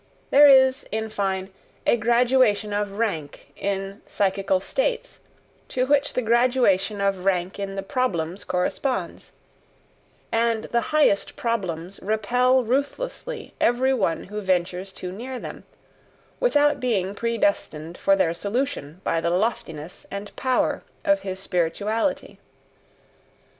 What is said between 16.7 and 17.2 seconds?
being